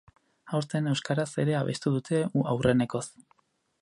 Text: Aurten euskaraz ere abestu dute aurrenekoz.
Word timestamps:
Aurten 0.59 0.87
euskaraz 0.93 1.27
ere 1.43 1.55
abestu 1.59 1.93
dute 1.97 2.23
aurrenekoz. 2.55 3.07